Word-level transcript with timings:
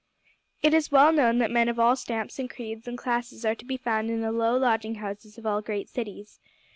It 0.63 0.73
is 0.73 0.91
well 0.91 1.13
known 1.13 1.37
that 1.37 1.51
men 1.51 1.69
of 1.69 1.79
all 1.79 1.95
stamps 1.95 2.39
and 2.39 2.49
creeds 2.49 2.87
and 2.87 2.97
classes 2.97 3.45
are 3.45 3.53
to 3.53 3.65
be 3.65 3.77
found 3.77 4.09
in 4.09 4.21
the 4.21 4.31
low 4.31 4.57
lodging 4.57 4.95
houses 4.95 5.37
of 5.37 5.45
all 5.45 5.61
great 5.61 5.89
cities. 5.89 6.39